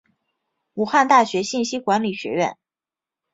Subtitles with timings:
[0.73, 2.57] 武汉大学信息管理学院